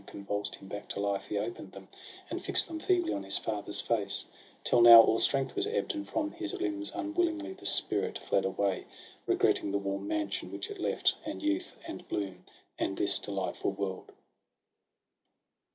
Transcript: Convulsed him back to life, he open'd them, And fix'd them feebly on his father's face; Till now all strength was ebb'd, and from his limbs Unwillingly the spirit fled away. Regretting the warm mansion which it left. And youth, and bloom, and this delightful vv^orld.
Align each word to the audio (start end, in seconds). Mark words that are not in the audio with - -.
Convulsed 0.07 0.55
him 0.55 0.67
back 0.67 0.87
to 0.89 0.99
life, 0.99 1.27
he 1.27 1.37
open'd 1.37 1.73
them, 1.73 1.87
And 2.31 2.43
fix'd 2.43 2.67
them 2.67 2.79
feebly 2.79 3.13
on 3.13 3.21
his 3.21 3.37
father's 3.37 3.81
face; 3.81 4.25
Till 4.63 4.81
now 4.81 4.99
all 4.99 5.19
strength 5.19 5.55
was 5.55 5.67
ebb'd, 5.67 5.93
and 5.93 6.09
from 6.09 6.31
his 6.31 6.55
limbs 6.55 6.91
Unwillingly 6.95 7.53
the 7.53 7.67
spirit 7.67 8.17
fled 8.17 8.43
away. 8.43 8.85
Regretting 9.27 9.69
the 9.71 9.77
warm 9.77 10.07
mansion 10.07 10.51
which 10.51 10.71
it 10.71 10.79
left. 10.79 11.13
And 11.23 11.43
youth, 11.43 11.75
and 11.87 12.07
bloom, 12.07 12.45
and 12.79 12.97
this 12.97 13.19
delightful 13.19 13.73
vv^orld. 13.75 14.07